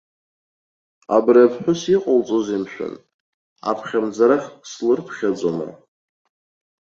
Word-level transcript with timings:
Абри 1.15 1.41
аԥҳәыс 1.45 1.81
иҟалҵозеи, 1.95 2.59
мшәан, 2.63 2.93
аԥхьамӡарах 3.69 4.45
слырԥхьаӡома. 4.69 5.67